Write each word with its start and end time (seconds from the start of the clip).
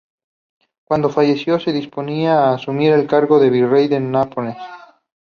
Cuando 0.83 1.11
falleció, 1.11 1.59
se 1.59 1.71
disponía 1.71 2.39
a 2.49 2.55
asumir 2.55 2.91
el 2.93 3.05
cargo 3.05 3.39
de 3.39 3.51
Virrey 3.51 3.87
de 3.87 3.99
Nápoles. 3.99 4.57